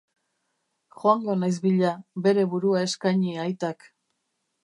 Joango 1.01 1.33
naiz 1.41 1.57
bila, 1.65 1.91
bere 2.29 2.47
burua 2.53 2.83
eskaini 2.87 3.37
aitak. 3.47 3.89